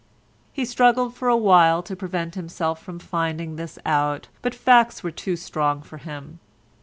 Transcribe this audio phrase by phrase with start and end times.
[0.51, 5.11] He struggled for a while to prevent himself from finding this out, but facts were
[5.11, 6.39] too strong for him.